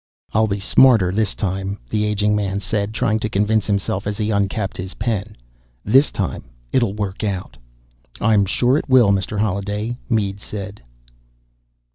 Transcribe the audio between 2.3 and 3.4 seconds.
man said, trying to